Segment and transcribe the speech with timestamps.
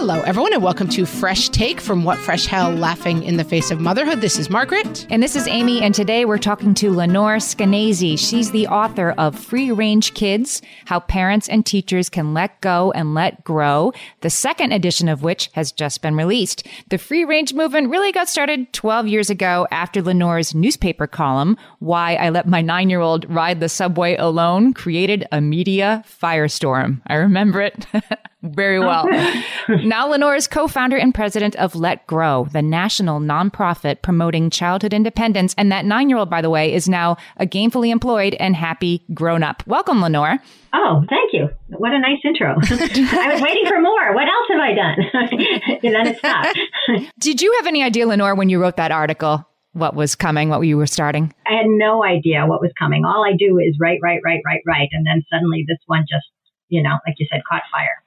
[0.00, 3.72] Hello, everyone, and welcome to Fresh Take from What Fresh Hell Laughing in the Face
[3.72, 4.20] of Motherhood.
[4.20, 5.04] This is Margaret.
[5.10, 8.16] And this is Amy, and today we're talking to Lenore Skenazy.
[8.16, 13.12] She's the author of Free Range Kids How Parents and Teachers Can Let Go and
[13.12, 16.64] Let Grow, the second edition of which has just been released.
[16.90, 22.14] The free range movement really got started 12 years ago after Lenore's newspaper column, Why
[22.14, 27.02] I Let My Nine Year Old Ride the Subway Alone, created a media firestorm.
[27.08, 27.84] I remember it.
[28.42, 29.04] Very well.
[29.88, 34.92] now, Lenore is co founder and president of Let Grow, the national nonprofit promoting childhood
[34.92, 35.54] independence.
[35.56, 39.02] And that nine year old, by the way, is now a gainfully employed and happy
[39.14, 39.66] grown up.
[39.66, 40.38] Welcome, Lenore.
[40.74, 41.48] Oh, thank you.
[41.68, 42.50] What a nice intro.
[42.60, 44.14] I was waiting for more.
[44.14, 44.98] What else have I done?
[45.82, 46.58] and then it stopped.
[47.18, 49.44] Did you have any idea, Lenore, when you wrote that article?
[49.72, 51.32] What was coming, what you were starting?
[51.46, 53.04] I had no idea what was coming.
[53.04, 54.88] All I do is write, write, write, write, write.
[54.92, 56.26] And then suddenly this one just,
[56.68, 58.02] you know, like you said, caught fire.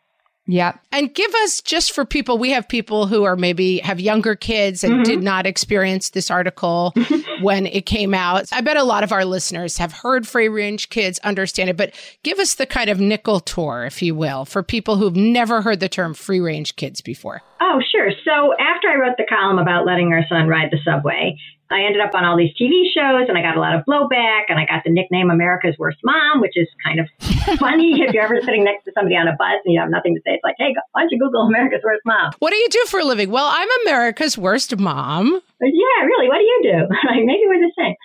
[0.52, 0.74] Yeah.
[0.92, 4.84] And give us just for people, we have people who are maybe have younger kids
[4.84, 5.04] and mm-hmm.
[5.04, 6.94] did not experience this article
[7.42, 8.52] when it came out.
[8.52, 11.94] I bet a lot of our listeners have heard free range kids, understand it, but
[12.24, 15.80] give us the kind of nickel tour, if you will, for people who've never heard
[15.80, 17.42] the term free range kids before.
[17.62, 18.12] Oh, sure.
[18.26, 21.38] So after I wrote the column about letting our son ride the subway,
[21.72, 24.50] I ended up on all these TV shows and I got a lot of blowback
[24.50, 27.08] and I got the nickname America's Worst Mom, which is kind of
[27.59, 30.16] funny if you're ever sitting next to somebody on a bus and you have nothing
[30.16, 30.36] to say.
[30.36, 32.32] It's like, hey, why don't you Google America's Worst Mom?
[32.40, 33.32] What do you do for a living?
[33.32, 35.42] Well, I'm America's Worst Mom.
[35.62, 36.28] Yeah, really.
[36.28, 36.78] What do you do?
[37.08, 37.96] like, Maybe we're the same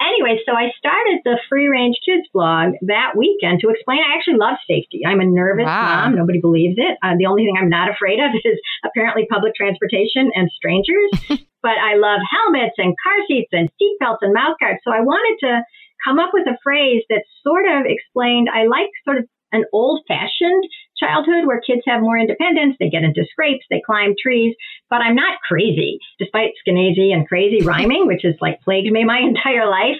[0.00, 4.36] anyway, so I started the Free Range Kids blog that weekend to explain I actually
[4.36, 5.02] love safety.
[5.06, 6.04] I'm a nervous wow.
[6.04, 6.16] mom.
[6.16, 6.98] Nobody believes it.
[7.02, 11.44] Uh, the only thing I'm not afraid of is apparently public transportation and strangers.
[11.66, 14.78] But I love helmets and car seats and seatbelts and mouth guards.
[14.86, 15.66] So I wanted to
[16.06, 20.06] come up with a phrase that sort of explained I like sort of an old
[20.06, 20.62] fashioned
[20.94, 22.76] childhood where kids have more independence.
[22.78, 24.54] They get into scrapes, they climb trees,
[24.90, 29.18] but I'm not crazy, despite Skenazy and crazy rhyming, which has like plagued me my
[29.30, 29.98] entire life.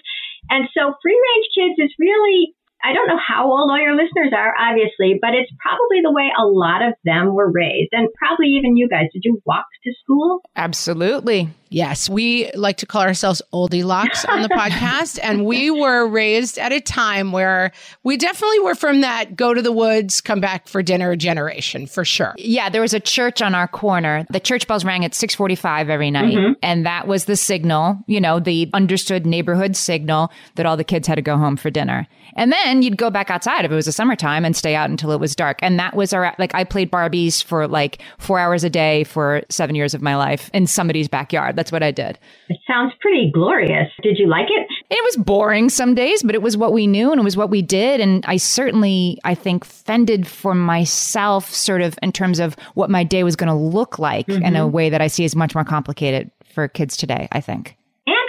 [0.51, 4.33] And so free range kids is really I don't know how old all your listeners
[4.37, 7.91] are, obviously, but it's probably the way a lot of them were raised.
[7.93, 9.07] And probably even you guys.
[9.13, 10.41] Did you walk to school?
[10.55, 11.49] Absolutely.
[11.69, 15.19] Yes, we like to call ourselves oldie locks on the podcast.
[15.23, 17.73] And we were raised at a time where
[18.05, 22.05] we definitely were from that go to the woods, come back for dinner generation for
[22.05, 22.35] sure.
[22.39, 24.27] Yeah, there was a church on our corner.
[24.31, 26.35] The church bells rang at 645 every night.
[26.35, 26.53] Mm-hmm.
[26.63, 31.09] And that was the signal, you know, the understood neighborhood signal that all the kids
[31.09, 32.07] had to go home for dinner.
[32.35, 35.11] And then you'd go back outside if it was a summertime and stay out until
[35.13, 35.59] it was dark.
[35.63, 39.43] And that was our, like, I played Barbies for like four hours a day for
[39.49, 41.56] seven years of my life in somebody's backyard.
[41.57, 42.19] That's what I did.
[42.49, 43.89] It sounds pretty glorious.
[44.03, 44.67] Did you like it?
[44.91, 47.51] It was boring some days, but it was what we knew and it was what
[47.51, 48.01] we did.
[48.01, 53.03] And I certainly, I think, fended for myself sort of in terms of what my
[53.03, 54.45] day was going to look like mm-hmm.
[54.45, 57.77] in a way that I see is much more complicated for kids today, I think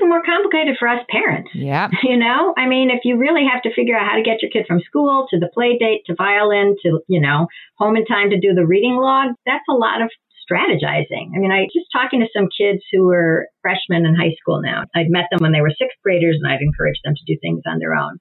[0.08, 1.52] and more complicated for us parents.
[1.54, 1.90] Yeah.
[2.08, 4.50] You know, I mean, if you really have to figure out how to get your
[4.50, 7.48] kid from school to the play date to violin to, you know,
[7.78, 10.10] home in time to do the reading log, that's a lot of
[10.50, 11.36] strategizing.
[11.36, 14.84] I mean, I just talking to some kids who were freshmen in high school now.
[14.96, 17.62] I'd met them when they were sixth graders and I'd encouraged them to do things
[17.68, 18.20] on their own.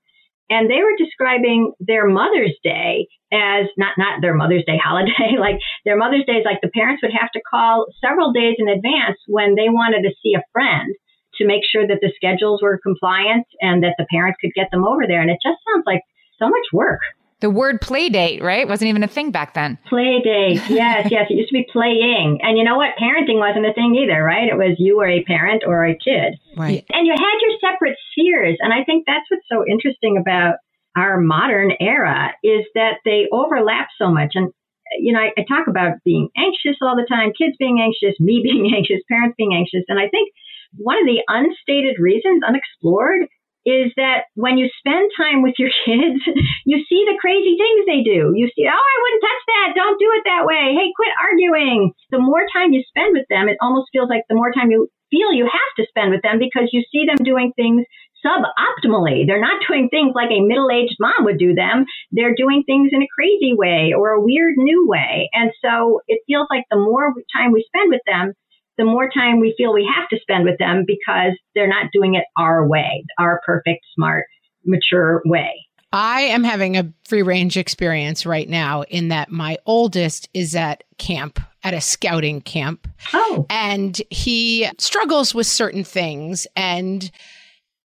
[0.49, 5.58] And they were describing their Mother's Day as not, not their Mother's Day holiday, like
[5.84, 9.19] their Mother's Day is like the parents would have to call several days in advance
[9.26, 10.94] when they wanted to see a friend
[11.38, 14.87] to make sure that the schedules were compliant and that the parents could get them
[14.87, 15.20] over there.
[15.20, 16.00] And it just sounds like
[16.38, 17.00] so much work.
[17.41, 18.67] The word play date, right?
[18.67, 19.79] Wasn't even a thing back then.
[19.88, 20.62] Play date.
[20.71, 21.27] Yes, yes.
[21.29, 22.41] It used to be playing.
[22.43, 22.97] And you know what?
[23.00, 24.49] Parenting wasn't a thing either, right?
[24.49, 26.41] It was you were a parent or a kid.
[26.56, 26.85] Right.
[26.91, 28.56] And you had your separate spheres.
[28.61, 30.56] And I think that's what's so interesting about
[30.97, 34.33] our modern era is that they overlap so much.
[34.35, 34.50] And,
[34.99, 38.41] you know, I, I talk about being anxious all the time, kids being anxious, me
[38.49, 39.85] being anxious, parents being anxious.
[39.88, 40.33] And I think
[40.79, 43.29] one of the unstated reasons, unexplored,
[43.66, 46.22] is that when you spend time with your kids,
[46.64, 48.32] you see the crazy things they do.
[48.32, 49.74] You see, oh, I wouldn't touch that.
[49.74, 50.72] Don't do it that way.
[50.72, 51.92] Hey, quit arguing.
[52.14, 54.88] The more time you spend with them, it almost feels like the more time you
[55.10, 57.84] feel you have to spend with them because you see them doing things
[58.24, 59.26] suboptimally.
[59.26, 61.86] They're not doing things like a middle aged mom would do them.
[62.10, 65.28] They're doing things in a crazy way or a weird new way.
[65.32, 68.34] And so it feels like the more time we spend with them,
[68.78, 72.14] the more time we feel we have to spend with them because they're not doing
[72.14, 74.26] it our way, our perfect, smart,
[74.64, 75.67] mature way.
[75.93, 80.84] I am having a free range experience right now in that my oldest is at
[80.99, 82.88] camp, at a scouting camp.
[83.14, 83.46] Oh.
[83.49, 86.46] And he struggles with certain things.
[86.55, 87.11] And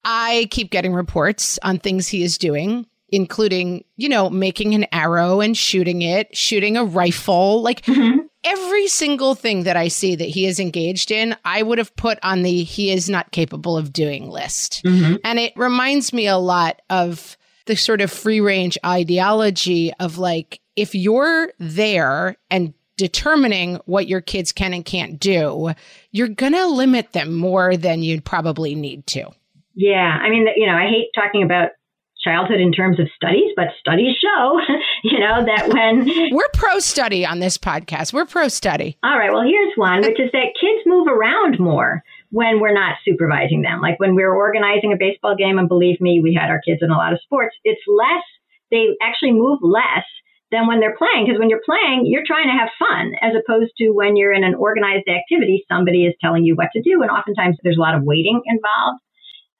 [0.04, 5.40] I keep getting reports on things he is doing including, you know, making an arrow
[5.40, 10.28] and shooting it, shooting a rifle, like mm-hmm every single thing that I see that
[10.28, 13.92] he is engaged in, I would have put on the he is not capable of
[13.92, 14.82] doing list.
[14.84, 15.16] Mm-hmm.
[15.24, 20.60] And it reminds me a lot of the sort of free range ideology of like,
[20.76, 25.72] if you're there and determining what your kids can and can't do,
[26.10, 29.30] you're going to limit them more than you'd probably need to.
[29.74, 30.18] Yeah.
[30.20, 31.70] I mean, you know, I hate talking about
[32.22, 34.58] childhood in terms of studies, but studies show,
[35.04, 38.98] you know, that when we're pro study on this podcast, we're pro study.
[39.02, 39.32] All right.
[39.32, 43.80] Well, here's one, which is that kids move around more when we're not supervising them.
[43.80, 46.90] Like when we're organizing a baseball game, and believe me, we had our kids in
[46.90, 48.24] a lot of sports, it's less,
[48.70, 50.06] they actually move less
[50.50, 51.26] than when they're playing.
[51.26, 54.44] Because when you're playing, you're trying to have fun as opposed to when you're in
[54.44, 57.02] an organized activity, somebody is telling you what to do.
[57.02, 59.00] And oftentimes there's a lot of waiting involved.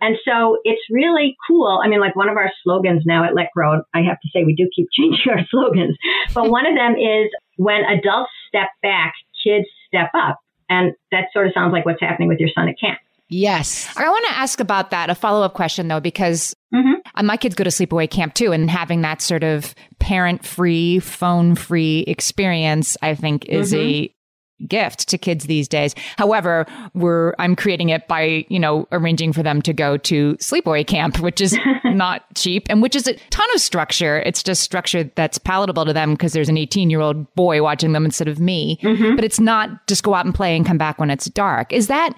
[0.00, 1.80] And so it's really cool.
[1.82, 4.44] I mean, like one of our slogans now at Let Grow, I have to say
[4.44, 5.96] we do keep changing our slogans,
[6.34, 9.14] but one of them is when adults step back,
[9.44, 10.38] kids step up.
[10.68, 12.98] And that sort of sounds like what's happening with your son at camp.
[13.28, 13.88] Yes.
[13.96, 17.26] I want to ask about that, a follow up question though, because mm-hmm.
[17.26, 21.54] my kids go to sleepaway camp too, and having that sort of parent free, phone
[21.54, 23.80] free experience, I think is mm-hmm.
[23.80, 24.14] a
[24.66, 25.94] gift to kids these days.
[26.16, 30.86] However, we're I'm creating it by, you know, arranging for them to go to sleepaway
[30.86, 34.20] camp, which is not cheap and which is a ton of structure.
[34.20, 38.28] It's just structure that's palatable to them because there's an 18-year-old boy watching them instead
[38.28, 38.78] of me.
[38.82, 39.16] Mm-hmm.
[39.16, 41.72] But it's not just go out and play and come back when it's dark.
[41.72, 42.14] Is that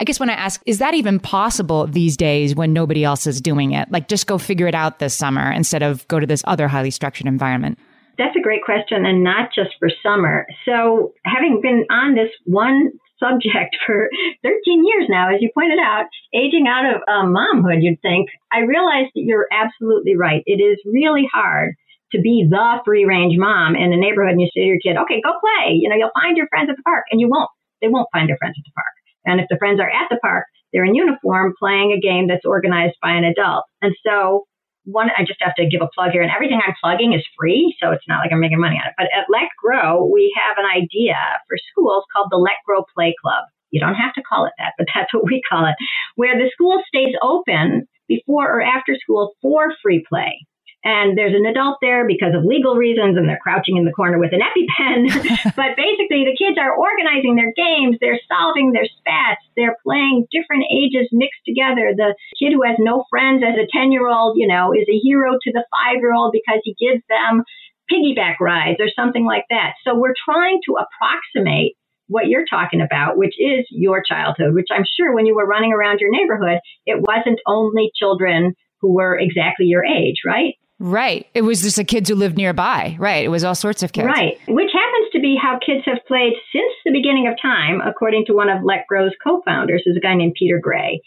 [0.00, 3.40] I guess when I ask, is that even possible these days when nobody else is
[3.40, 3.90] doing it?
[3.92, 6.90] Like just go figure it out this summer instead of go to this other highly
[6.90, 7.78] structured environment.
[8.16, 10.46] That's a great question, and not just for summer.
[10.64, 14.08] So, having been on this one subject for
[14.42, 18.60] 13 years now, as you pointed out, aging out of um, momhood, you'd think, I
[18.60, 20.42] realize that you're absolutely right.
[20.46, 21.74] It is really hard
[22.12, 24.96] to be the free range mom in a neighborhood and you say to your kid,
[24.96, 25.74] okay, go play.
[25.74, 27.50] You know, you'll find your friends at the park, and you won't.
[27.82, 28.94] They won't find their friends at the park.
[29.26, 32.44] And if the friends are at the park, they're in uniform playing a game that's
[32.44, 33.64] organized by an adult.
[33.80, 34.44] And so
[34.84, 37.76] one, I just have to give a plug here, and everything I'm plugging is free,
[37.80, 38.94] so it's not like I'm making money on it.
[38.96, 41.16] But at Let Grow, we have an idea
[41.48, 43.44] for schools called the Let Grow Play Club.
[43.70, 45.74] You don't have to call it that, but that's what we call it,
[46.16, 50.46] where the school stays open before or after school for free play
[50.84, 54.18] and there's an adult there because of legal reasons and they're crouching in the corner
[54.20, 55.08] with an EpiPen.
[55.56, 60.64] but basically the kids are organizing their games, they're solving their spats, they're playing different
[60.68, 61.96] ages mixed together.
[61.96, 65.00] The kid who has no friends as a 10 year old, you know, is a
[65.00, 67.44] hero to the five year old because he gives them
[67.88, 69.80] piggyback rides or something like that.
[69.88, 71.76] So we're trying to approximate
[72.08, 75.72] what you're talking about, which is your childhood, which I'm sure when you were running
[75.72, 80.54] around your neighborhood, it wasn't only children who were exactly your age, right?
[80.84, 81.26] Right.
[81.32, 82.94] It was just the kids who lived nearby.
[83.00, 83.24] Right.
[83.24, 84.04] It was all sorts of kids.
[84.04, 84.36] Right.
[84.46, 88.34] Which happens to be how kids have played since the beginning of time, according to
[88.34, 91.00] one of Let Grow's co founders, who's a guy named Peter Gray.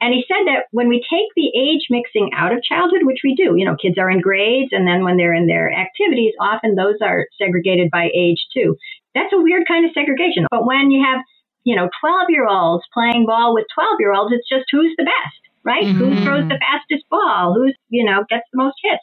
[0.00, 3.34] And he said that when we take the age mixing out of childhood, which we
[3.34, 6.76] do, you know, kids are in grades, and then when they're in their activities, often
[6.76, 8.76] those are segregated by age too.
[9.16, 10.46] That's a weird kind of segregation.
[10.48, 11.24] But when you have,
[11.64, 15.10] you know, 12 year olds playing ball with 12 year olds, it's just who's the
[15.10, 15.90] best, right?
[15.90, 15.98] Mm-hmm.
[15.98, 17.54] Who throws the fastest ball?
[17.54, 19.02] Who's, you know, gets the most hits?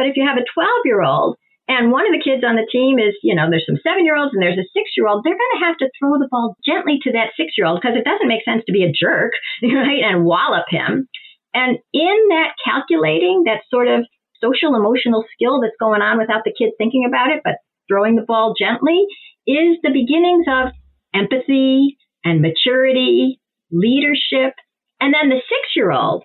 [0.00, 1.36] But if you have a 12 year old
[1.68, 4.16] and one of the kids on the team is, you know, there's some seven year
[4.16, 6.56] olds and there's a six year old, they're going to have to throw the ball
[6.64, 9.36] gently to that six year old because it doesn't make sense to be a jerk,
[9.60, 10.00] right?
[10.00, 11.04] And wallop him.
[11.52, 14.08] And in that calculating, that sort of
[14.40, 18.24] social emotional skill that's going on without the kid thinking about it, but throwing the
[18.24, 19.04] ball gently
[19.44, 20.72] is the beginnings of
[21.12, 23.36] empathy and maturity,
[23.70, 24.56] leadership.
[24.96, 26.24] And then the six year old,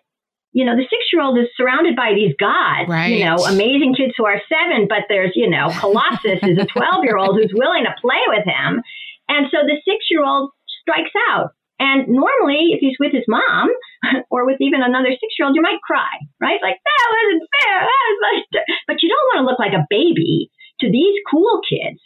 [0.56, 3.12] you know, the six year old is surrounded by these gods, right.
[3.12, 7.04] you know, amazing kids who are seven, but there's, you know, Colossus is a 12
[7.04, 8.80] year old who's willing to play with him.
[9.28, 11.52] And so the six year old strikes out.
[11.76, 13.68] And normally, if he's with his mom
[14.32, 16.64] or with even another six year old, you might cry, right?
[16.64, 17.76] Like, that wasn't fair.
[17.84, 20.48] That was but you don't want to look like a baby
[20.80, 22.00] to these cool kids.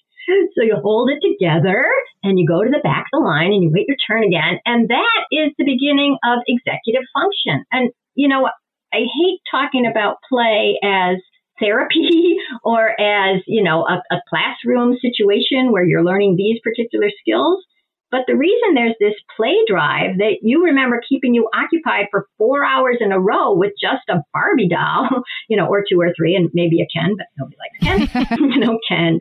[0.56, 1.86] So you hold it together
[2.24, 4.60] and you go to the back of the line and you wait your turn again.
[4.66, 7.66] And that is the beginning of executive function.
[7.72, 8.50] And, you know,
[8.94, 11.18] I hate talking about play as
[11.60, 17.64] therapy or as, you know, a, a classroom situation where you're learning these particular skills
[18.12, 22.66] but the reason there's this play drive that you remember keeping you occupied for four
[22.66, 25.08] hours in a row with just a Barbie doll,
[25.50, 28.38] you know, or two or three, and maybe a Ken, but nobody likes Ken.
[28.52, 29.20] you know, Ken.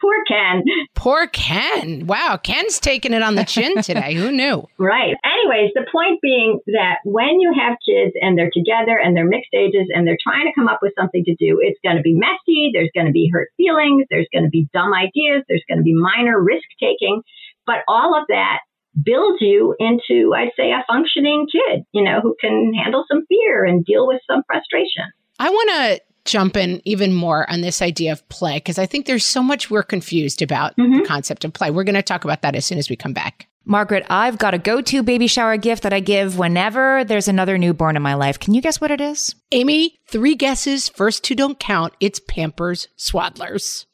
[0.00, 0.62] Poor Ken.
[0.94, 2.06] Poor Ken.
[2.06, 4.14] Wow, Ken's taking it on the chin today.
[4.14, 4.66] Who knew?
[4.78, 5.14] Right.
[5.24, 9.54] Anyways, the point being that when you have kids and they're together and they're mixed
[9.54, 12.14] ages and they're trying to come up with something to do, it's going to be
[12.14, 12.70] messy.
[12.72, 14.04] There's going to be hurt feelings.
[14.10, 15.44] There's going to be dumb ideas.
[15.48, 17.22] There's going to be minor risk taking.
[17.68, 18.60] But all of that
[19.04, 23.62] builds you into, I'd say, a functioning kid, you know, who can handle some fear
[23.66, 25.04] and deal with some frustration.
[25.38, 29.04] I want to jump in even more on this idea of play because I think
[29.04, 31.00] there's so much we're confused about mm-hmm.
[31.00, 31.70] the concept of play.
[31.70, 33.46] We're going to talk about that as soon as we come back.
[33.66, 37.58] Margaret, I've got a go to baby shower gift that I give whenever there's another
[37.58, 38.38] newborn in my life.
[38.38, 39.34] Can you guess what it is?
[39.52, 40.88] Amy, three guesses.
[40.88, 41.92] First two don't count.
[42.00, 43.84] It's Pampers Swaddlers.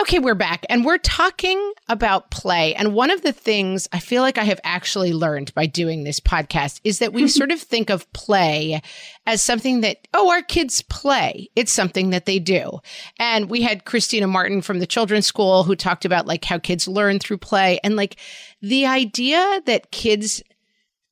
[0.00, 2.74] Okay, we're back and we're talking about play.
[2.74, 6.20] And one of the things I feel like I have actually learned by doing this
[6.20, 8.80] podcast is that we sort of think of play
[9.26, 11.50] as something that, oh, our kids play.
[11.54, 12.80] It's something that they do.
[13.18, 16.88] And we had Christina Martin from the children's school who talked about like how kids
[16.88, 18.16] learn through play and like
[18.62, 20.42] the idea that kids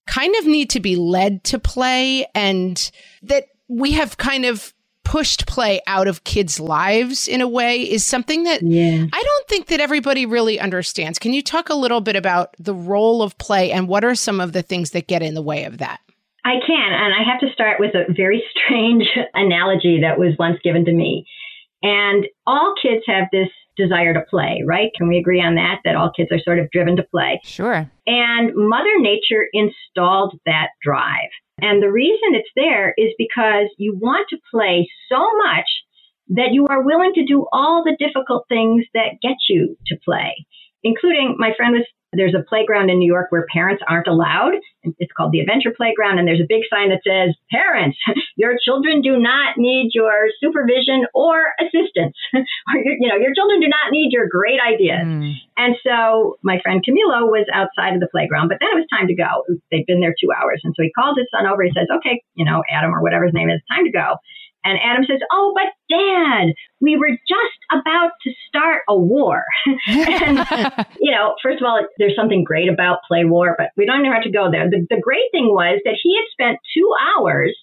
[0.06, 2.90] kind of need to be led to play and
[3.22, 4.72] that we have kind of
[5.08, 9.06] pushed play out of kids' lives in a way is something that yeah.
[9.10, 11.18] I don't think that everybody really understands.
[11.18, 14.38] Can you talk a little bit about the role of play and what are some
[14.38, 16.00] of the things that get in the way of that?
[16.44, 20.58] I can, and I have to start with a very strange analogy that was once
[20.62, 21.24] given to me.
[21.82, 23.48] And all kids have this
[23.78, 24.90] desire to play, right?
[24.94, 25.78] Can we agree on that?
[25.86, 27.40] That all kids are sort of driven to play.
[27.44, 27.90] Sure.
[28.06, 31.30] And Mother Nature installed that drive.
[31.60, 35.66] And the reason it's there is because you want to play so much
[36.28, 40.46] that you are willing to do all the difficult things that get you to play,
[40.82, 44.54] including my friend was There's a playground in New York where parents aren't allowed.
[44.98, 46.18] It's called the Adventure Playground.
[46.18, 47.98] And there's a big sign that says, Parents,
[48.36, 52.16] your children do not need your supervision or assistance.
[52.32, 55.04] or, you know, your children do not need your great ideas.
[55.04, 55.36] Mm.
[55.58, 59.08] And so my friend Camilo was outside of the playground, but then it was time
[59.08, 59.44] to go.
[59.70, 60.62] They'd been there two hours.
[60.64, 61.62] And so he called his son over.
[61.62, 64.16] He says, Okay, you know, Adam or whatever his name is, time to go.
[64.64, 69.44] And Adam says, Oh, but dad, we were just about to start a war.
[69.86, 70.38] and,
[71.00, 74.12] you know, first of all, there's something great about play war, but we don't even
[74.12, 74.68] have to go there.
[74.68, 77.56] The, the great thing was that he had spent two hours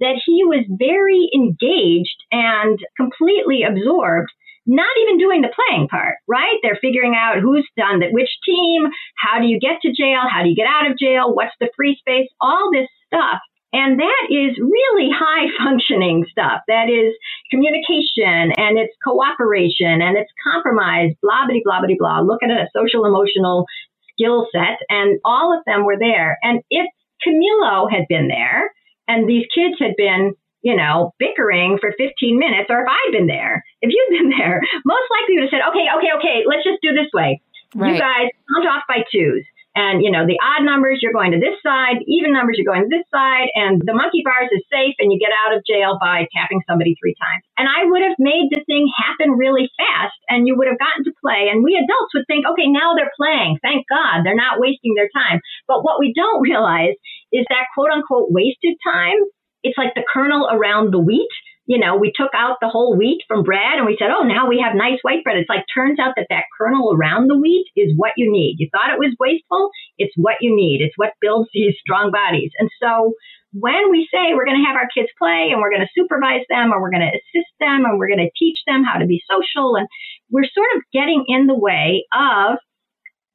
[0.00, 4.30] that he was very engaged and completely absorbed
[4.66, 6.58] not even doing the playing part, right?
[6.62, 8.82] They're figuring out who's done that, which team,
[9.16, 11.70] how do you get to jail, how do you get out of jail, what's the
[11.76, 13.38] free space, all this stuff.
[13.72, 16.62] And that is really high functioning stuff.
[16.68, 17.14] That is
[17.50, 22.20] communication and it's cooperation and it's compromise, blah, blah, blah, blah, blah.
[22.20, 23.66] Look at a social emotional
[24.12, 26.38] skill set and all of them were there.
[26.42, 26.86] And if
[27.26, 28.70] Camilo had been there
[29.08, 33.26] and these kids had been, you know, bickering for 15 minutes, or if I'd been
[33.26, 36.64] there, if you'd been there, most likely you would have said, okay, okay, okay, let's
[36.64, 37.42] just do this way.
[37.74, 37.94] Right.
[37.94, 39.44] You guys count off by twos.
[39.76, 42.88] And, you know, the odd numbers, you're going to this side, even numbers, you're going
[42.88, 46.00] to this side, and the monkey bars is safe and you get out of jail
[46.00, 47.44] by tapping somebody three times.
[47.60, 51.04] And I would have made the thing happen really fast and you would have gotten
[51.04, 51.52] to play.
[51.52, 53.60] And we adults would think, okay, now they're playing.
[53.62, 55.44] Thank God they're not wasting their time.
[55.68, 56.96] But what we don't realize
[57.32, 59.20] is that quote unquote wasted time.
[59.62, 61.28] It's like the kernel around the wheat
[61.66, 64.48] you know, we took out the whole wheat from bread and we said, oh, now
[64.48, 65.36] we have nice white bread.
[65.36, 68.56] It's like, turns out that that kernel around the wheat is what you need.
[68.58, 69.70] You thought it was wasteful.
[69.98, 70.80] It's what you need.
[70.80, 72.52] It's what builds these strong bodies.
[72.58, 73.14] And so
[73.52, 76.46] when we say we're going to have our kids play and we're going to supervise
[76.48, 79.06] them or we're going to assist them and we're going to teach them how to
[79.06, 79.88] be social and
[80.30, 82.58] we're sort of getting in the way of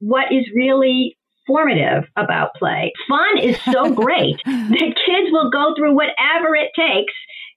[0.00, 2.92] what is really formative about play.
[3.08, 7.12] Fun is so great that kids will go through whatever it takes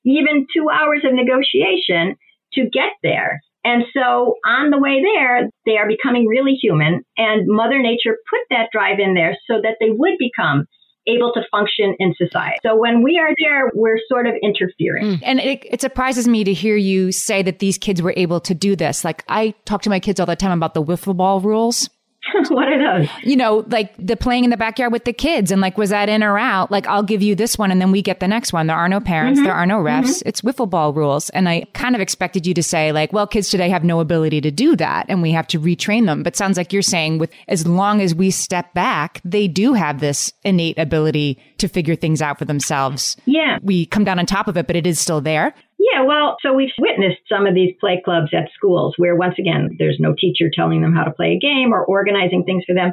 [0.06, 2.16] even two hours of negotiation
[2.54, 3.42] to get there.
[3.64, 8.42] And so on the way there, they are becoming really human and Mother Nature put
[8.52, 10.68] that drive in there so that they would become
[11.08, 12.58] able to function in society.
[12.64, 15.18] So when we are there, we're sort of interfering.
[15.18, 15.20] Mm.
[15.24, 18.56] And it, it, surprises me to hear you say that these kids were able to
[18.56, 19.06] do this.
[19.06, 21.90] Like I talk to my kids all the time about the wiffle ball rules.
[22.50, 23.10] what are those?
[23.24, 26.10] You know, like the playing in the backyard with the kids and like, was that
[26.10, 26.72] in or out?
[26.72, 28.68] Like, I'll give you this one and then we get the next one.
[28.68, 29.40] There are no parents.
[29.40, 29.46] Mm-hmm.
[29.46, 30.02] There are no refs.
[30.02, 30.30] Mm-hmm.
[30.30, 31.30] It's wiffle ball rules.
[31.32, 34.42] And I kind of expected you to say like, well, kids today have no ability
[34.42, 36.24] to do that and we have to retrain them.
[36.24, 40.00] But sounds like you're saying with as long as we step back, they do have
[40.00, 43.18] this innate ability to figure things out for themselves.
[43.26, 43.60] Yeah.
[43.62, 45.54] We come down on top of it, but it is still there.
[45.78, 49.76] Yeah, well, so we've witnessed some of these play clubs at schools where, once again,
[49.78, 52.92] there's no teacher telling them how to play a game or organizing things for them.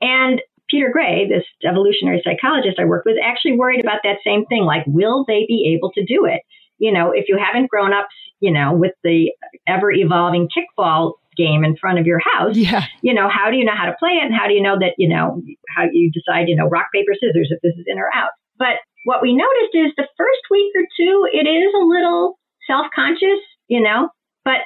[0.00, 4.64] And Peter Gray, this evolutionary psychologist I work with, actually worried about that same thing.
[4.64, 6.42] Like, will they be able to do it?
[6.78, 8.08] You know, if you haven't grown up,
[8.40, 9.30] you know, with the
[9.68, 12.84] ever evolving kickball game in front of your house, yeah.
[13.02, 14.24] you know, how do you know how to play it?
[14.24, 15.40] And how do you know that, you know,
[15.76, 18.30] how you decide, you know, rock, paper, scissors if this is in or out?
[18.58, 22.86] But what we noticed is the first week or two, it is a little self
[22.94, 24.08] conscious, you know,
[24.44, 24.64] but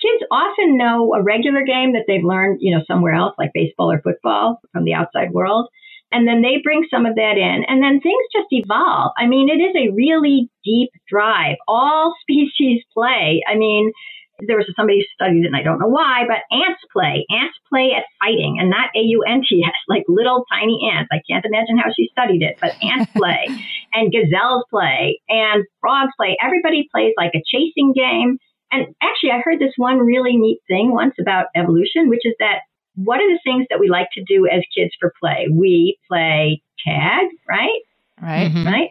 [0.00, 3.90] kids often know a regular game that they've learned, you know, somewhere else, like baseball
[3.90, 5.68] or football from the outside world.
[6.12, 9.10] And then they bring some of that in, and then things just evolve.
[9.18, 11.56] I mean, it is a really deep drive.
[11.66, 13.42] All species play.
[13.46, 13.92] I mean,
[14.40, 17.24] there was somebody who studied it and I don't know why, but ants play.
[17.30, 21.08] Ants play at fighting and not A-U-N-T-S, like little tiny ants.
[21.12, 23.48] I can't imagine how she studied it, but ants play
[23.94, 26.36] and gazelles play and frogs play.
[26.42, 28.38] Everybody plays like a chasing game.
[28.72, 32.60] And actually, I heard this one really neat thing once about evolution, which is that
[32.96, 35.48] what are the things that we like to do as kids for play?
[35.52, 37.80] We play tag, right?
[38.20, 38.50] Right.
[38.50, 38.66] Mm-hmm.
[38.66, 38.90] Right?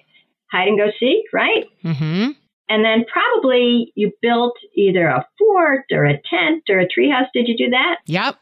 [0.51, 1.65] Hide and go seek, right?
[1.83, 2.31] Mm-hmm.
[2.67, 7.27] And then probably you built either a fort or a tent or a treehouse.
[7.33, 7.97] Did you do that?
[8.05, 8.37] Yep,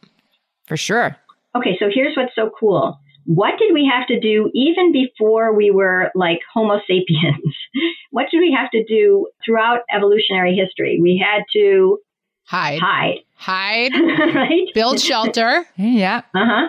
[0.66, 1.18] for sure.
[1.56, 3.00] Okay, so here's what's so cool.
[3.26, 7.56] What did we have to do even before we were like Homo sapiens?
[8.12, 11.00] what did we have to do throughout evolutionary history?
[11.02, 12.00] We had to
[12.46, 13.92] hide, hide, hide,
[14.36, 14.68] right?
[14.74, 15.66] Build shelter.
[15.78, 16.22] yeah.
[16.34, 16.68] Uh huh.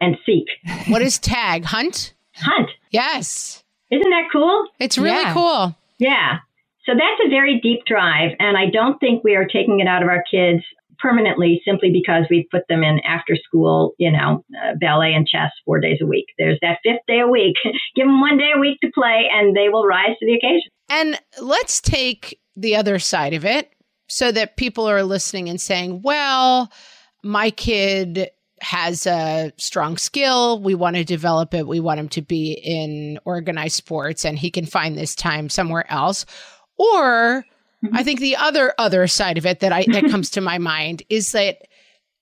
[0.00, 0.46] And seek.
[0.88, 1.64] What is tag?
[1.64, 2.12] Hunt.
[2.34, 2.68] Hunt.
[2.90, 3.62] Yes.
[3.90, 4.66] Isn't that cool?
[4.78, 5.32] It's really yeah.
[5.32, 5.76] cool.
[5.98, 6.38] Yeah.
[6.86, 10.02] So that's a very deep drive, and I don't think we are taking it out
[10.02, 10.62] of our kids
[10.98, 15.50] permanently simply because we put them in after school, you know, uh, ballet and chess
[15.64, 16.26] four days a week.
[16.38, 17.56] There's that fifth day a week.
[17.96, 20.70] Give them one day a week to play, and they will rise to the occasion.
[20.88, 23.72] And let's take the other side of it
[24.08, 26.70] so that people are listening and saying, well,
[27.22, 30.60] my kid has a strong skill.
[30.62, 31.66] We want to develop it.
[31.66, 35.90] We want him to be in organized sports and he can find this time somewhere
[35.92, 36.24] else.
[36.78, 37.44] Or
[37.84, 37.96] mm-hmm.
[37.96, 41.02] I think the other other side of it that I that comes to my mind
[41.08, 41.62] is that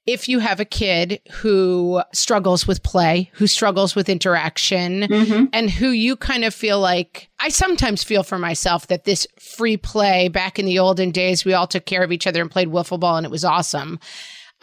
[0.06, 5.44] if you have a kid who struggles with play, who struggles with interaction, mm-hmm.
[5.52, 9.78] and who you kind of feel like, I sometimes feel for myself that this free
[9.78, 12.68] play back in the olden days, we all took care of each other and played
[12.68, 13.98] wiffle ball and it was awesome.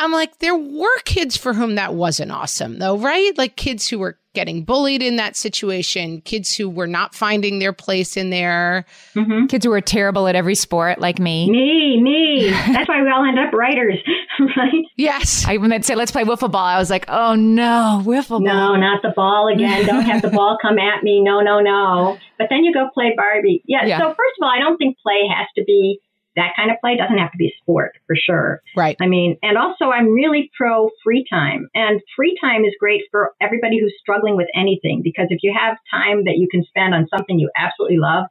[0.02, 3.38] I'm like, there were kids for whom that wasn't awesome, though, right?
[3.38, 7.74] Like kids who were getting bullied in that situation, kids who were not finding their
[7.74, 9.46] place in there, mm-hmm.
[9.46, 11.50] kids who were terrible at every sport, like me.
[11.52, 12.50] Me, me.
[12.50, 14.00] That's why we all end up writers,
[14.58, 14.86] right?
[14.96, 15.46] Yes.
[15.46, 18.40] I when they say let's play wiffle ball, I was like, oh no, wiffle ball.
[18.40, 19.86] No, not the ball again.
[19.86, 21.22] Don't have the ball come at me.
[21.22, 22.18] No, no, no.
[22.40, 23.62] But then you go play Barbie.
[23.68, 23.86] Yeah.
[23.86, 24.00] yeah.
[24.00, 26.00] So first of all, I don't think play has to be
[26.36, 28.62] that kind of play doesn't have to be sport for sure.
[28.76, 28.96] Right.
[29.02, 33.32] I mean, and also I'm really pro free time and free time is great for
[33.42, 37.08] everybody who's struggling with anything because if you have time that you can spend on
[37.16, 38.26] something you absolutely love,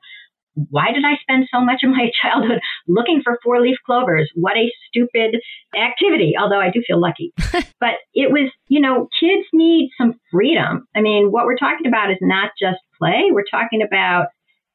[0.68, 4.30] why did I spend so much of my childhood looking for four leaf clovers?
[4.34, 5.36] What a stupid
[5.76, 7.32] activity, although I do feel lucky.
[7.80, 10.86] but it was, you know, kids need some freedom.
[10.94, 13.30] I mean, what we're talking about is not just play.
[13.30, 14.28] We're talking about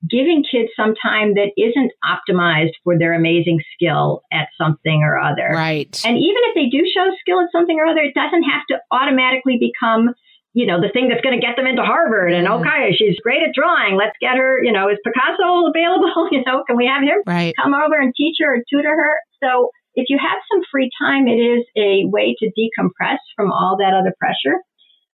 [0.03, 5.49] giving kids some time that isn't optimized for their amazing skill at something or other.
[5.53, 5.99] Right.
[6.05, 8.79] And even if they do show skill at something or other, it doesn't have to
[8.91, 10.13] automatically become
[10.55, 12.31] you know, the thing that's going to get them into Harvard.
[12.31, 13.99] And okay, she's great at drawing.
[13.99, 16.31] Let's get her, you know, is Picasso available?
[16.31, 17.53] You know, can we have him right.
[17.61, 19.15] come over and teach her and tutor her?
[19.43, 23.75] So if you have some free time, it is a way to decompress from all
[23.79, 24.63] that other pressure.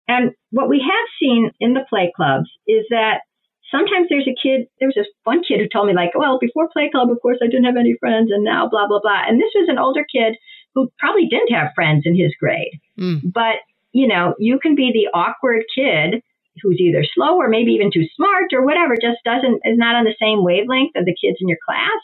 [0.08, 3.22] And what we have seen in the play clubs is that
[3.72, 6.70] sometimes there's a kid, there was this one kid who told me, like, well, before
[6.72, 9.24] Play Club, of course, I didn't have any friends, and now blah, blah, blah.
[9.28, 10.36] And this was an older kid
[10.76, 12.80] who probably didn't have friends in his grade.
[13.00, 13.34] Mm.
[13.34, 13.58] But,
[13.92, 16.22] you know, you can be the awkward kid
[16.62, 20.04] who's either slow or maybe even too smart or whatever, just doesn't, is not on
[20.04, 22.02] the same wavelength of the kids in your class.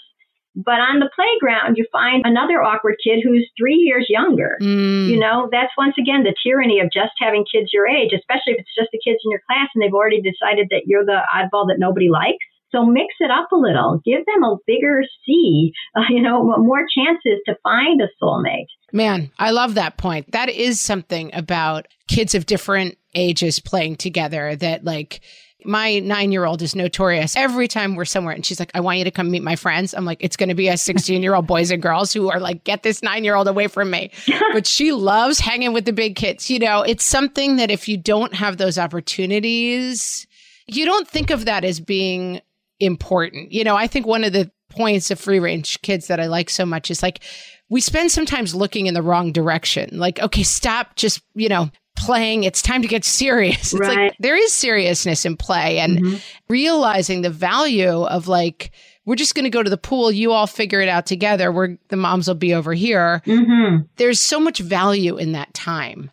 [0.55, 4.57] But on the playground, you find another awkward kid who's three years younger.
[4.61, 5.09] Mm.
[5.09, 8.59] You know, that's once again the tyranny of just having kids your age, especially if
[8.63, 11.67] it's just the kids in your class and they've already decided that you're the oddball
[11.67, 12.45] that nobody likes.
[12.71, 14.01] So mix it up a little.
[14.03, 18.67] Give them a bigger C, uh, you know, more chances to find a soulmate.
[18.91, 20.31] Man, I love that point.
[20.31, 25.21] That is something about kids of different ages playing together that, like,
[25.65, 27.36] my nine year old is notorious.
[27.36, 29.93] Every time we're somewhere and she's like, I want you to come meet my friends.
[29.93, 32.39] I'm like, it's going to be us 16 year old boys and girls who are
[32.39, 34.12] like, get this nine year old away from me.
[34.54, 36.49] but she loves hanging with the big kids.
[36.49, 40.28] You know, it's something that if you don't have those opportunities,
[40.67, 42.41] you don't think of that as being
[42.80, 43.51] important.
[43.51, 46.49] You know, I think one of the points of free range kids that I like
[46.49, 47.23] so much is like,
[47.69, 49.97] we spend sometimes looking in the wrong direction.
[49.97, 53.97] Like, okay, stop just, you know, playing it's time to get serious it's right.
[53.97, 56.15] like there is seriousness in play and mm-hmm.
[56.49, 58.71] realizing the value of like
[59.05, 61.77] we're just going to go to the pool you all figure it out together where
[61.89, 63.84] the moms will be over here mm-hmm.
[63.97, 66.12] there's so much value in that time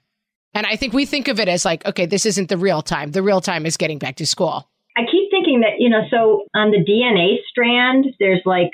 [0.55, 3.12] and i think we think of it as like okay this isn't the real time
[3.12, 6.45] the real time is getting back to school i keep thinking that you know so
[6.55, 8.71] on the dna strand there's like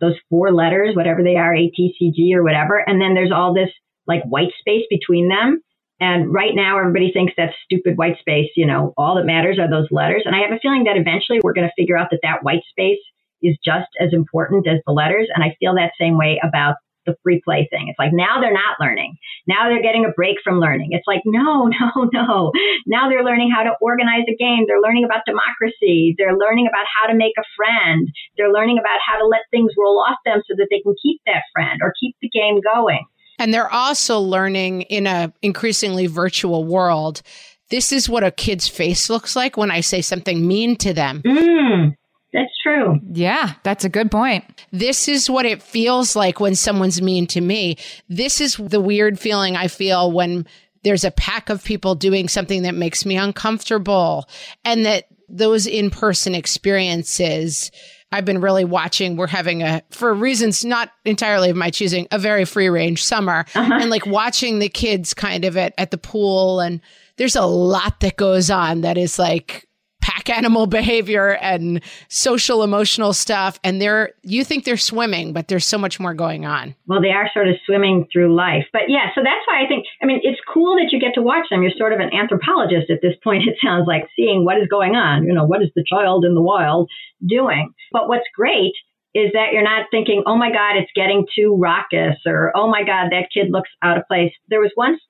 [0.00, 3.70] those four letters whatever they are atcg or whatever and then there's all this
[4.06, 5.62] like white space between them
[6.00, 8.50] and right now, everybody thinks that's stupid white space.
[8.56, 10.22] You know, all that matters are those letters.
[10.24, 12.62] And I have a feeling that eventually we're going to figure out that that white
[12.70, 13.00] space
[13.42, 15.28] is just as important as the letters.
[15.34, 16.76] And I feel that same way about
[17.06, 17.88] the free play thing.
[17.88, 19.16] It's like now they're not learning.
[19.46, 20.90] Now they're getting a break from learning.
[20.92, 22.52] It's like, no, no, no.
[22.86, 24.64] Now they're learning how to organize a game.
[24.66, 26.14] They're learning about democracy.
[26.18, 28.08] They're learning about how to make a friend.
[28.36, 31.20] They're learning about how to let things roll off them so that they can keep
[31.26, 33.04] that friend or keep the game going.
[33.38, 37.22] And they're also learning in a increasingly virtual world.
[37.70, 41.22] This is what a kid's face looks like when I say something mean to them.
[41.24, 41.96] Mm,
[42.32, 43.00] that's true.
[43.12, 44.44] Yeah, that's a good point.
[44.70, 47.78] This is what it feels like when someone's mean to me.
[48.08, 50.46] This is the weird feeling I feel when
[50.84, 54.28] there's a pack of people doing something that makes me uncomfortable
[54.64, 57.70] and that those in-person experiences
[58.12, 59.16] I've been really watching.
[59.16, 63.44] We're having a, for reasons not entirely of my choosing, a very free range summer
[63.54, 63.78] uh-huh.
[63.80, 66.60] and like watching the kids kind of at, at the pool.
[66.60, 66.80] And
[67.16, 69.68] there's a lot that goes on that is like
[70.14, 73.58] pack animal behavior and social emotional stuff.
[73.64, 76.74] And they're, you think they're swimming, but there's so much more going on.
[76.86, 78.66] Well, they are sort of swimming through life.
[78.72, 81.22] But yeah, so that's why I think, I mean, it's cool that you get to
[81.22, 81.62] watch them.
[81.62, 84.94] You're sort of an anthropologist at this point, it sounds like, seeing what is going
[84.94, 85.24] on.
[85.24, 86.90] You know, what is the child in the wild
[87.26, 87.72] doing?
[87.92, 88.74] But what's great
[89.14, 92.82] is that you're not thinking, oh my God, it's getting too raucous or oh my
[92.82, 94.32] God, that kid looks out of place.
[94.48, 95.00] There was once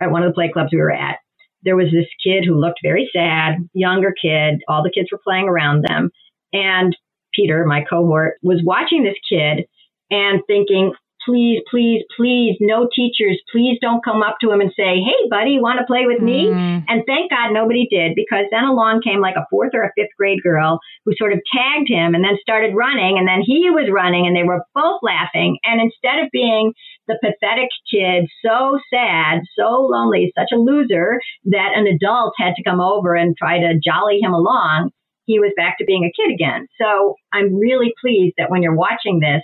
[0.00, 1.18] at one of the play clubs we were at,
[1.62, 4.60] there was this kid who looked very sad, younger kid.
[4.68, 6.10] All the kids were playing around them.
[6.52, 6.96] And
[7.34, 9.66] Peter, my cohort, was watching this kid
[10.10, 10.92] and thinking,
[11.24, 15.60] please, please, please, no teachers, please don't come up to him and say, Hey, buddy,
[15.60, 16.46] want to play with me?
[16.46, 16.84] Mm.
[16.88, 20.16] And thank God nobody did because then along came like a fourth or a fifth
[20.16, 23.18] grade girl who sort of tagged him and then started running.
[23.18, 25.58] And then he was running and they were both laughing.
[25.64, 26.72] And instead of being
[27.10, 32.62] the pathetic kid, so sad, so lonely, such a loser that an adult had to
[32.62, 34.90] come over and try to jolly him along,
[35.26, 36.68] he was back to being a kid again.
[36.80, 39.42] So I'm really pleased that when you're watching this,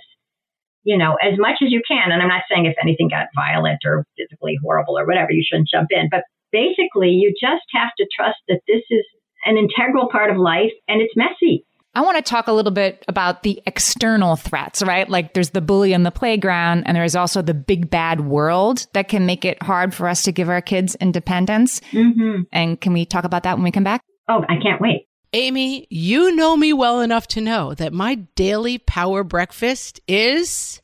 [0.83, 2.11] you know, as much as you can.
[2.11, 5.67] And I'm not saying if anything got violent or physically horrible or whatever, you shouldn't
[5.67, 6.07] jump in.
[6.09, 9.03] But basically, you just have to trust that this is
[9.43, 11.65] an integral part of life and it's messy.
[11.97, 15.09] I want to talk a little bit about the external threats, right?
[15.09, 19.07] Like there's the bully on the playground, and there's also the big bad world that
[19.07, 21.81] can make it hard for us to give our kids independence.
[21.91, 22.43] Mm-hmm.
[22.51, 24.01] And can we talk about that when we come back?
[24.29, 25.07] Oh, I can't wait.
[25.33, 30.83] Amy, you know me well enough to know that my daily power breakfast is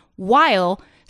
[0.21, 0.79] while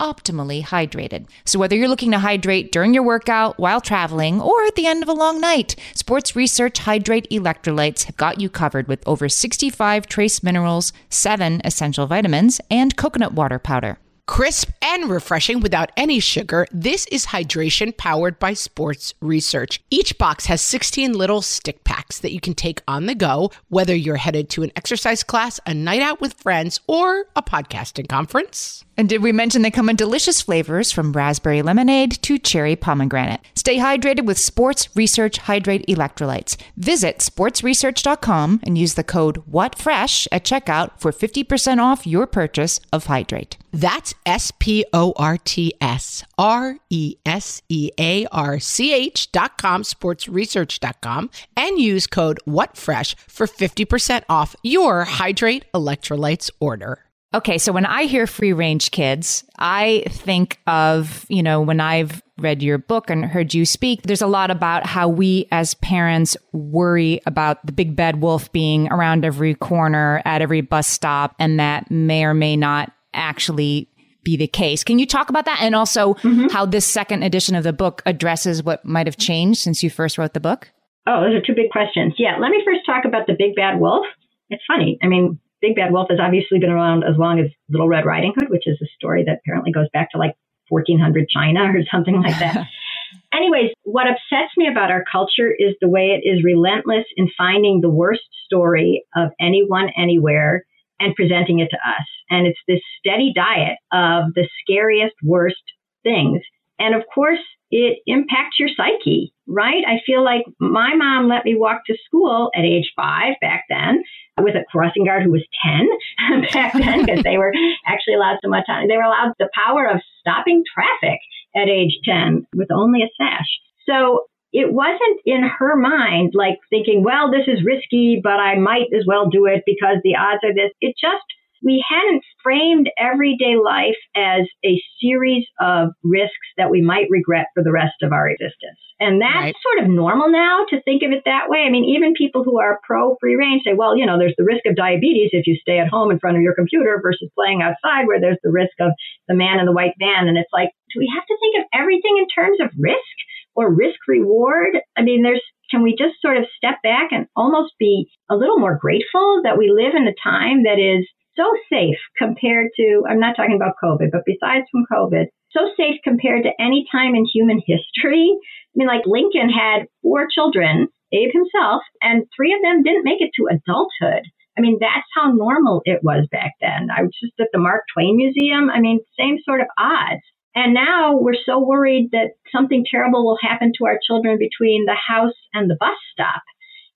[0.00, 1.26] optimally hydrated.
[1.44, 5.04] So, whether you're looking to hydrate during your workout, while traveling, or at the end
[5.04, 10.08] of a long night, Sports Research Hydrate Electrolytes have got you covered with over 65
[10.08, 13.98] trace minerals, 7 essential vitamins, and coconut water powder.
[14.30, 19.82] Crisp and refreshing without any sugar, this is hydration powered by sports research.
[19.90, 23.94] Each box has 16 little stick packs that you can take on the go, whether
[23.94, 28.84] you're headed to an exercise class, a night out with friends, or a podcasting conference.
[28.96, 33.40] And did we mention they come in delicious flavors from raspberry lemonade to cherry pomegranate?
[33.54, 36.56] Stay hydrated with Sports Research Hydrate Electrolytes.
[36.76, 43.06] Visit sportsresearch.com and use the code WhatFresh at checkout for 50% off your purchase of
[43.06, 43.56] Hydrate.
[43.72, 49.30] That's S P O R T S R E S E A R C H
[49.32, 57.04] dot com, sportsresearch.com, and use code WhatFresh for 50% off your Hydrate Electrolytes order.
[57.32, 62.20] Okay, so when I hear free range kids, I think of, you know, when I've
[62.38, 66.36] read your book and heard you speak, there's a lot about how we as parents
[66.52, 71.60] worry about the big bad wolf being around every corner at every bus stop, and
[71.60, 73.88] that may or may not actually
[74.22, 74.84] be the case.
[74.84, 75.60] Can you talk about that?
[75.60, 76.48] And also mm-hmm.
[76.48, 80.18] how this second edition of the book addresses what might have changed since you first
[80.18, 80.70] wrote the book?
[81.06, 82.14] Oh, those are two big questions.
[82.18, 84.06] Yeah, let me first talk about the big bad wolf.
[84.50, 84.98] It's funny.
[85.02, 88.32] I mean, Big Bad Wolf has obviously been around as long as Little Red Riding
[88.34, 90.34] Hood, which is a story that apparently goes back to like
[90.68, 92.66] 1400 China or something like that.
[93.34, 97.80] Anyways, what upsets me about our culture is the way it is relentless in finding
[97.80, 100.64] the worst story of anyone anywhere
[101.00, 102.06] and presenting it to us.
[102.28, 105.62] And it's this steady diet of the scariest, worst
[106.04, 106.42] things.
[106.78, 109.82] And of course, it impacts your psyche, right?
[109.86, 114.02] I feel like my mom let me walk to school at age five back then
[114.40, 117.52] with a crossing guard who was 10 back then because they were
[117.86, 118.88] actually allowed so much time.
[118.88, 121.20] They were allowed the power of stopping traffic
[121.54, 123.48] at age 10 with only a sash.
[123.88, 128.90] So it wasn't in her mind like thinking, well, this is risky, but I might
[128.96, 130.72] as well do it because the odds are this.
[130.80, 131.24] It just
[131.62, 137.62] we hadn't framed everyday life as a series of risks that we might regret for
[137.62, 138.80] the rest of our existence.
[138.98, 139.64] And that's right.
[139.64, 141.64] sort of normal now to think of it that way.
[141.66, 144.44] I mean, even people who are pro free range say, well, you know, there's the
[144.44, 147.62] risk of diabetes if you stay at home in front of your computer versus playing
[147.62, 148.92] outside where there's the risk of
[149.28, 150.28] the man in the white van.
[150.28, 153.16] And it's like, do we have to think of everything in terms of risk
[153.54, 154.78] or risk reward?
[154.96, 158.58] I mean, there's can we just sort of step back and almost be a little
[158.58, 163.20] more grateful that we live in a time that is so safe compared to, I'm
[163.20, 167.24] not talking about COVID, but besides from COVID, so safe compared to any time in
[167.24, 168.34] human history.
[168.34, 173.20] I mean, like Lincoln had four children, Abe himself, and three of them didn't make
[173.20, 174.26] it to adulthood.
[174.58, 176.88] I mean, that's how normal it was back then.
[176.90, 178.68] I was just at the Mark Twain Museum.
[178.68, 180.22] I mean, same sort of odds.
[180.54, 184.96] And now we're so worried that something terrible will happen to our children between the
[184.96, 186.42] house and the bus stop.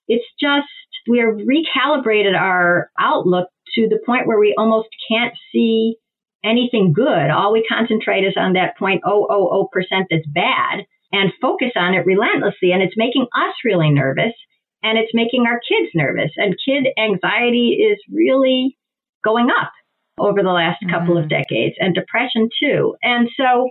[0.09, 0.67] It's just,
[1.09, 5.97] we have recalibrated our outlook to the point where we almost can't see
[6.45, 7.31] anything good.
[7.31, 9.71] All we concentrate is on that 0.000%
[10.11, 12.73] that's bad and focus on it relentlessly.
[12.73, 14.35] And it's making us really nervous
[14.83, 16.33] and it's making our kids nervous.
[16.37, 18.77] And kid anxiety is really
[19.25, 19.73] going up
[20.19, 21.25] over the last couple mm-hmm.
[21.25, 22.95] of decades and depression too.
[23.03, 23.71] And so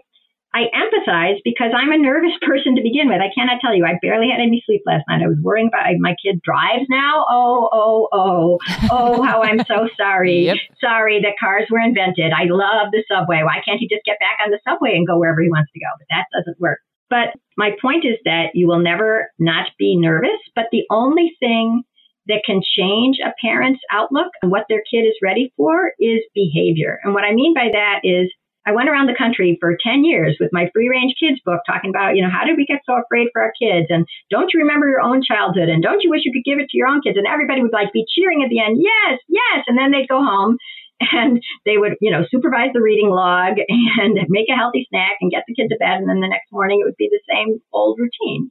[0.54, 3.22] I empathize because I'm a nervous person to begin with.
[3.22, 5.24] I cannot tell you, I barely had any sleep last night.
[5.24, 7.26] I was worrying about my kid drives now.
[7.28, 8.58] Oh, oh, oh,
[8.92, 10.46] oh, how I'm so sorry.
[10.46, 10.58] Yep.
[10.80, 12.32] Sorry that cars were invented.
[12.32, 13.42] I love the subway.
[13.44, 15.80] Why can't he just get back on the subway and go wherever he wants to
[15.80, 15.90] go?
[15.98, 16.80] But that doesn't work.
[17.10, 20.40] But my point is that you will never not be nervous.
[20.56, 21.84] But the only thing
[22.28, 27.00] that can change a parent's outlook and what their kid is ready for is behavior.
[27.04, 28.32] And what I mean by that is
[28.66, 31.92] I went around the country for 10 years with my free range kids book talking
[31.92, 33.88] about, you know, how did we get so afraid for our kids?
[33.92, 35.68] And don't you remember your own childhood?
[35.68, 37.18] And don't you wish you could give it to your own kids?
[37.20, 38.80] And everybody would like be cheering at the end.
[38.80, 39.68] Yes, yes.
[39.68, 40.56] And then they'd go home
[41.12, 43.60] and they would, you know, supervise the reading log
[44.00, 46.00] and make a healthy snack and get the kid to bed.
[46.00, 48.48] And then the next morning it would be the same old routine.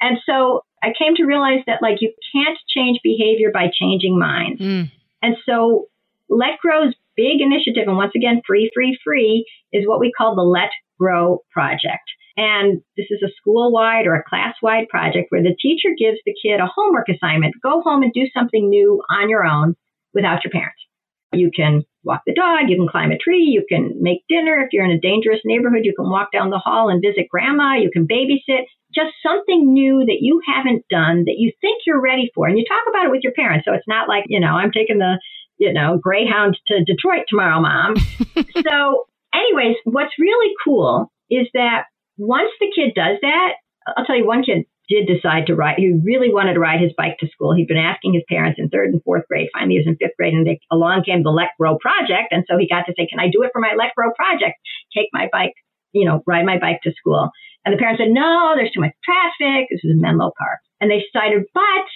[0.00, 4.60] And so I came to realize that like you can't change behavior by changing minds.
[4.60, 4.90] Mm.
[5.22, 5.88] And so
[6.28, 10.42] Let Grow's big initiative, and once again, free, free, free, is what we call the
[10.42, 12.08] Let Grow Project.
[12.36, 16.18] And this is a school wide or a class wide project where the teacher gives
[16.24, 17.54] the kid a homework assignment.
[17.62, 19.76] Go home and do something new on your own
[20.14, 20.80] without your parents.
[21.32, 24.58] You can walk the dog, you can climb a tree, you can make dinner.
[24.58, 27.74] If you're in a dangerous neighborhood, you can walk down the hall and visit grandma,
[27.74, 28.64] you can babysit.
[28.92, 32.48] Just something new that you haven't done that you think you're ready for.
[32.48, 33.64] And you talk about it with your parents.
[33.64, 35.20] So it's not like, you know, I'm taking the
[35.60, 37.94] you know, Greyhound to Detroit tomorrow, mom.
[38.66, 41.84] so, anyways, what's really cool is that
[42.16, 43.52] once the kid does that,
[43.86, 45.78] I'll tell you, one kid did decide to ride.
[45.78, 47.54] He really wanted to ride his bike to school.
[47.54, 49.48] He'd been asking his parents in third and fourth grade.
[49.54, 52.32] Finally, he was in fifth grade, and they, along came the Let Grow project.
[52.32, 54.58] And so he got to say, "Can I do it for my Let Grow project?
[54.92, 55.54] Take my bike,
[55.92, 57.30] you know, ride my bike to school."
[57.64, 59.68] And the parents said, "No, there's too much traffic.
[59.70, 61.86] This is a Menlo Park." And they decided, but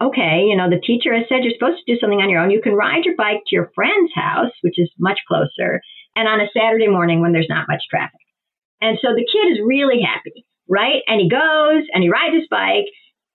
[0.00, 2.50] okay, you know, the teacher has said you're supposed to do something on your own.
[2.50, 5.80] You can ride your bike to your friend's house, which is much closer,
[6.16, 8.20] and on a Saturday morning when there's not much traffic.
[8.80, 11.02] And so the kid is really happy, right?
[11.06, 12.86] And he goes and he rides his bike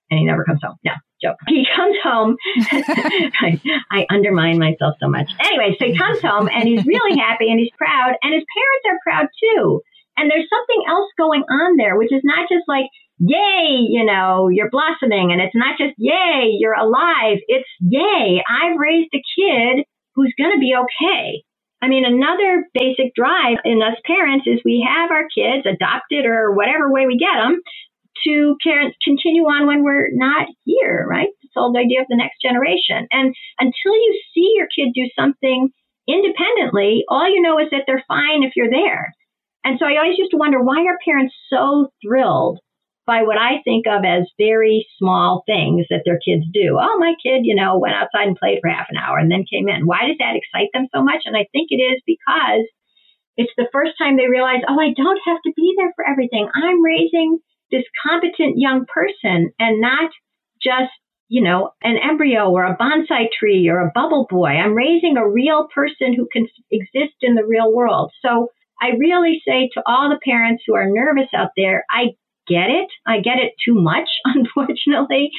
[0.09, 0.75] and he never comes home.
[0.83, 1.37] No, joke.
[1.47, 2.35] He comes home.
[2.57, 3.61] I,
[3.91, 5.29] I undermine myself so much.
[5.39, 8.85] Anyway, so he comes home and he's really happy and he's proud and his parents
[8.87, 9.81] are proud too.
[10.17, 12.85] And there's something else going on there, which is not just like,
[13.19, 15.31] yay, you know, you're blossoming.
[15.31, 17.37] And it's not just yay, you're alive.
[17.47, 21.43] It's yay, I've raised a kid who's going to be okay.
[21.81, 26.53] I mean, another basic drive in us parents is we have our kids adopted or
[26.53, 27.61] whatever way we get them
[28.25, 28.55] to
[29.03, 31.29] continue on when we're not here, right?
[31.41, 33.07] This whole idea of the next generation.
[33.11, 35.69] And until you see your kid do something
[36.07, 39.13] independently, all you know is that they're fine if you're there.
[39.63, 42.59] And so I always used to wonder why are parents so thrilled
[43.09, 46.77] by what I think of as very small things that their kids do.
[46.77, 49.49] Oh, my kid, you know, went outside and played for half an hour and then
[49.49, 49.89] came in.
[49.89, 51.25] Why does that excite them so much?
[51.25, 52.69] And I think it is because
[53.35, 56.53] it's the first time they realize, oh, I don't have to be there for everything.
[56.53, 57.39] I'm raising
[57.71, 60.11] this competent young person and not
[60.61, 60.93] just,
[61.29, 64.53] you know, an embryo or a bonsai tree or a bubble boy.
[64.53, 68.11] I'm raising a real person who can exist in the real world.
[68.21, 68.49] So
[68.79, 72.13] I really say to all the parents who are nervous out there, I
[72.49, 72.89] get it.
[73.05, 75.31] I get it too much, unfortunately.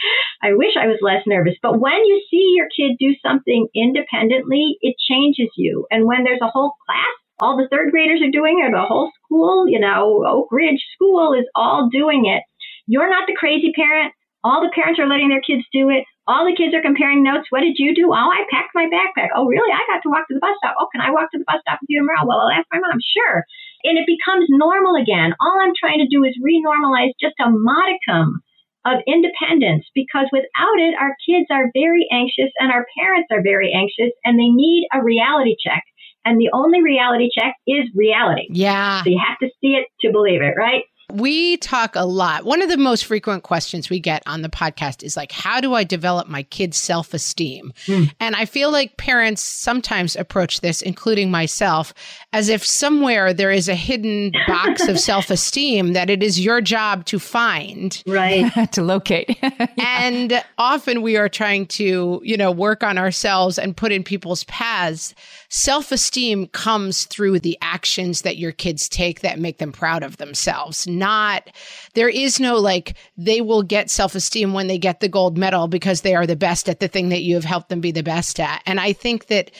[0.43, 1.55] I wish I was less nervous.
[1.63, 5.87] But when you see your kid do something independently, it changes you.
[5.91, 9.11] And when there's a whole class, all the third graders are doing it, the whole
[9.25, 12.43] school, you know, Oak Ridge School is all doing it.
[12.87, 14.13] You're not the crazy parent.
[14.45, 16.05] All the parents are letting their kids do it.
[16.27, 17.49] All the kids are comparing notes.
[17.51, 18.13] What did you do?
[18.13, 19.29] Oh, I packed my backpack.
[19.37, 19.73] Oh, really?
[19.73, 20.77] I got to walk to the bus stop.
[20.81, 22.25] Oh, can I walk to the bus stop with you tomorrow?
[22.25, 23.01] Well, I'll ask my mom.
[23.03, 23.45] Sure.
[23.85, 25.33] And it becomes normal again.
[25.41, 28.43] All I'm trying to do is renormalize just a modicum
[28.87, 33.73] of independence because without it, our kids are very anxious and our parents are very
[33.73, 35.83] anxious and they need a reality check.
[36.25, 38.49] And the only reality check is reality.
[38.51, 39.03] Yeah.
[39.03, 40.85] So you have to see it to believe it, right?
[41.13, 42.45] We talk a lot.
[42.45, 45.75] One of the most frequent questions we get on the podcast is like, how do
[45.75, 47.73] I develop my kids' self esteem?
[47.87, 48.13] Mm.
[48.21, 51.93] And I feel like parents sometimes approach this, including myself,
[52.33, 56.61] as if somewhere there is a hidden box of self esteem that it is your
[56.61, 58.03] job to find.
[58.07, 58.51] Right.
[58.73, 59.39] to locate.
[59.43, 59.67] yeah.
[59.77, 64.45] And often we are trying to, you know, work on ourselves and put in people's
[64.45, 65.15] paths.
[65.53, 70.17] Self esteem comes through the actions that your kids take that make them proud of
[70.17, 71.51] themselves not,
[71.95, 75.67] there is no like, they will get self esteem when they get the gold medal
[75.67, 78.05] because they are the best at the thing that you have helped them be the
[78.05, 78.63] best at.
[78.65, 79.51] And I think that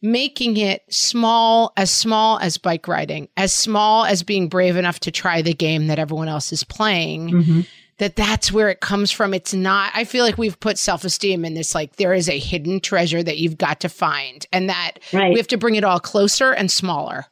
[0.00, 5.10] making it small, as small as bike riding, as small as being brave enough to
[5.10, 7.30] try the game that everyone else is playing.
[7.30, 7.60] Mm-hmm
[8.00, 9.32] that that's where it comes from.
[9.32, 12.38] It's not, I feel like we've put self esteem in this, like there is a
[12.38, 15.32] hidden treasure that you've got to find and that right.
[15.32, 17.26] we have to bring it all closer and smaller.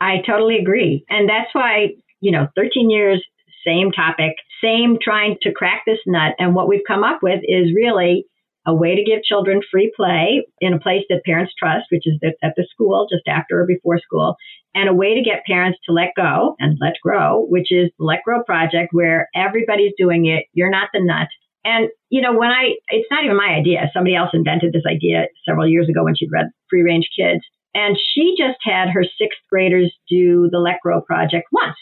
[0.00, 1.04] I totally agree.
[1.08, 3.24] And that's why you know, 13 years,
[3.66, 6.34] same topic, same trying to crack this nut.
[6.38, 8.26] And what we've come up with is really
[8.66, 12.18] a way to give children free play in a place that parents trust, which is
[12.42, 14.36] at the school, just after or before school,
[14.74, 18.04] and a way to get parents to let go and let grow, which is the
[18.04, 20.44] Let Grow project, where everybody's doing it.
[20.52, 21.28] You're not the nut.
[21.64, 23.90] And, you know, when I, it's not even my idea.
[23.92, 27.42] Somebody else invented this idea several years ago when she'd read Free Range Kids.
[27.74, 31.76] And she just had her sixth graders do the Let Grow project once.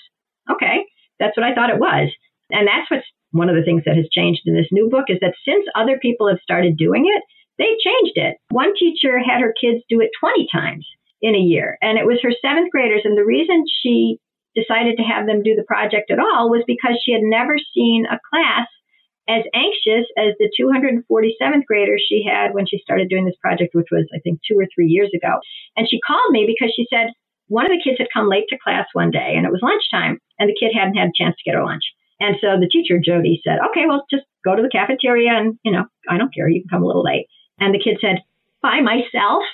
[0.51, 0.85] Okay,
[1.19, 2.11] that's what I thought it was.
[2.51, 5.19] And that's what's one of the things that has changed in this new book is
[5.21, 7.23] that since other people have started doing it,
[7.59, 8.37] they've changed it.
[8.51, 10.87] One teacher had her kids do it 20 times
[11.21, 13.03] in a year, and it was her seventh graders.
[13.05, 14.19] And the reason she
[14.55, 18.07] decided to have them do the project at all was because she had never seen
[18.07, 18.67] a class
[19.29, 23.93] as anxious as the 247th graders she had when she started doing this project, which
[23.93, 25.39] was, I think, two or three years ago.
[25.77, 27.13] And she called me because she said,
[27.49, 30.21] one of the kids had come late to class one day and it was lunchtime
[30.39, 31.85] and the kid hadn't had a chance to get her lunch.
[32.21, 35.73] And so the teacher, Jody, said, okay, well, just go to the cafeteria and, you
[35.73, 36.49] know, I don't care.
[36.49, 37.27] You can come a little late.
[37.61, 38.23] And the kid said,
[38.63, 39.45] by myself.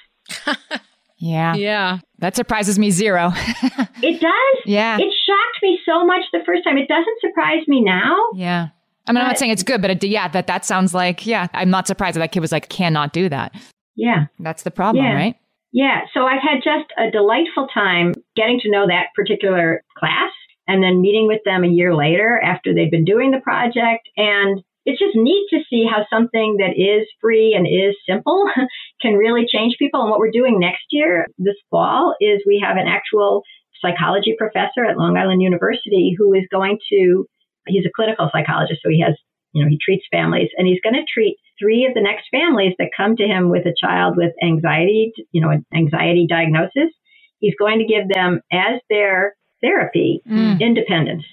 [1.18, 1.54] yeah.
[1.54, 1.98] Yeah.
[2.18, 3.32] That surprises me zero.
[3.36, 4.62] it does?
[4.64, 4.96] Yeah.
[4.96, 6.78] It shocked me so much the first time.
[6.78, 8.16] It doesn't surprise me now.
[8.34, 8.68] Yeah.
[9.06, 11.48] I mean, I'm not saying it's good, but it, yeah, that, that sounds like, yeah,
[11.52, 13.54] I'm not surprised that that kid was like, cannot do that.
[13.96, 14.26] Yeah.
[14.38, 15.12] That's the problem, yeah.
[15.12, 15.36] right?
[15.72, 20.30] Yeah, so I've had just a delightful time getting to know that particular class
[20.68, 24.08] and then meeting with them a year later after they've been doing the project.
[24.16, 28.46] And it's just neat to see how something that is free and is simple
[29.02, 30.00] can really change people.
[30.02, 33.42] And what we're doing next year, this fall, is we have an actual
[33.80, 37.26] psychology professor at Long Island University who is going to,
[37.66, 39.14] he's a clinical psychologist, so he has,
[39.52, 42.74] you know, he treats families and he's going to treat three of the next families
[42.78, 46.90] that come to him with a child with anxiety, you know, an anxiety diagnosis,
[47.38, 49.34] he's going to give them as their
[49.64, 50.60] therapy mm.
[50.60, 51.24] independence.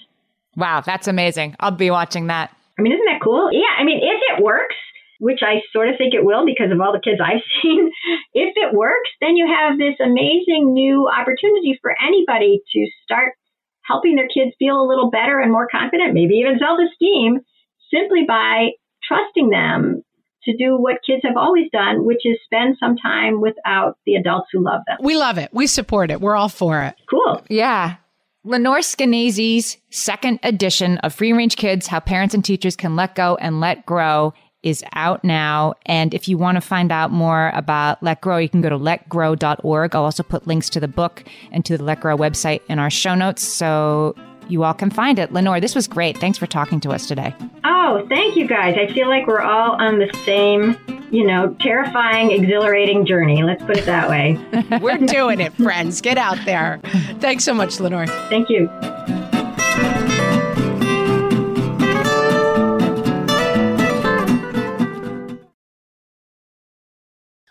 [0.56, 1.56] Wow, that's amazing.
[1.60, 2.56] I'll be watching that.
[2.80, 3.50] I mean, isn't that cool?
[3.52, 4.76] Yeah, I mean, if it works,
[5.20, 7.92] which I sort of think it will because of all the kids I've seen,
[8.34, 13.34] if it works, then you have this amazing new opportunity for anybody to start
[13.84, 17.42] helping their kids feel a little better and more confident, maybe even self esteem,
[17.94, 18.72] simply by
[19.04, 20.04] trusting them
[20.44, 24.48] to do what kids have always done, which is spend some time without the adults
[24.52, 24.98] who love them.
[25.02, 25.54] We love it.
[25.54, 26.20] We support it.
[26.20, 26.96] We're all for it.
[27.10, 27.44] Cool.
[27.48, 27.98] Yeah.
[28.44, 33.36] Lenore Skenazy's second edition of Free Range Kids How Parents and Teachers Can Let Go
[33.36, 34.34] and Let Grow
[34.64, 35.76] is out now.
[35.86, 38.80] And if you want to find out more about Let Grow, you can go to
[38.80, 39.96] letgrow.org.
[39.96, 42.90] I'll also put links to the book and to the Let Grow website in our
[42.90, 43.44] show notes.
[43.44, 44.16] So
[44.52, 45.32] you all can find it.
[45.32, 46.18] Lenore, this was great.
[46.18, 47.34] Thanks for talking to us today.
[47.64, 48.78] Oh, thank you guys.
[48.78, 50.78] I feel like we're all on the same,
[51.10, 53.44] you know, terrifying, exhilarating journey.
[53.44, 54.38] Let's put it that way.
[54.82, 56.02] we're doing it, friends.
[56.02, 56.80] Get out there.
[57.20, 58.08] Thanks so much, Lenore.
[58.30, 58.70] Thank you.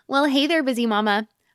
[0.07, 1.27] Well, hey there, busy mama.